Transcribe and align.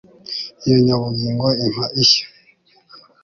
iyo 0.65 0.77
nyabugingo 0.85 1.47
impaye 1.67 1.85
ishya 2.03 2.25